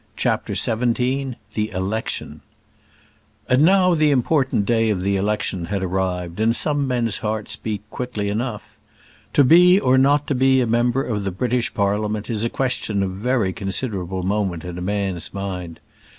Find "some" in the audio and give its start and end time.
6.55-6.87